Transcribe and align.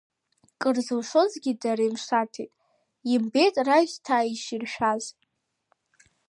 Кыр 0.61 0.75
зылшозгьы 0.85 1.51
дара 1.61 1.83
имшаҭеит, 1.87 2.51
имбеит 3.13 3.55
раҩсҭаа 3.67 4.25
иширшәаз… 4.33 5.03